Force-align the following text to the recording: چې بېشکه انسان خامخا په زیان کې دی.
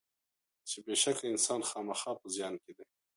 چې 0.69 0.77
بېشکه 0.85 1.23
انسان 1.31 1.61
خامخا 1.69 2.11
په 2.19 2.27
زیان 2.35 2.55
کې 2.63 2.71
دی. 2.77 2.85